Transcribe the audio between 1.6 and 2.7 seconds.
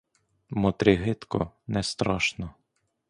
не страшно.